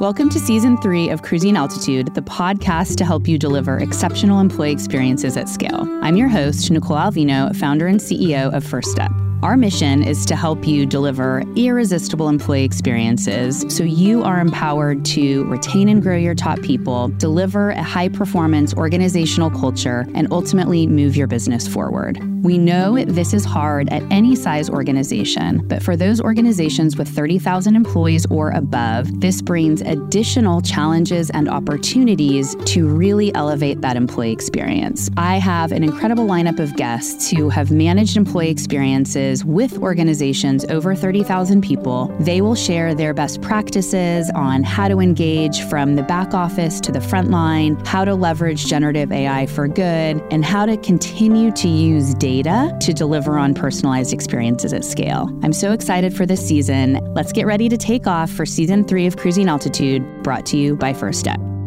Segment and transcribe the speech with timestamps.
[0.00, 4.70] Welcome to season three of Cruising Altitude, the podcast to help you deliver exceptional employee
[4.70, 5.88] experiences at scale.
[6.02, 9.10] I'm your host, Nicole Alvino, founder and CEO of Firstup.
[9.42, 15.42] Our mission is to help you deliver irresistible employee experiences so you are empowered to
[15.46, 21.16] retain and grow your top people, deliver a high performance organizational culture, and ultimately move
[21.16, 22.20] your business forward.
[22.42, 27.74] We know this is hard at any size organization, but for those organizations with 30,000
[27.74, 35.10] employees or above, this brings additional challenges and opportunities to really elevate that employee experience.
[35.16, 40.94] I have an incredible lineup of guests who have managed employee experiences with organizations over
[40.94, 42.14] 30,000 people.
[42.20, 46.92] They will share their best practices on how to engage from the back office to
[46.92, 51.66] the front line, how to leverage generative AI for good, and how to continue to
[51.66, 55.28] use data to deliver on personalized experiences at scale.
[55.42, 57.00] I'm so excited for this season.
[57.14, 60.76] Let's get ready to take off for season three of Cruising Altitude, brought to you
[60.76, 61.57] by Firstup.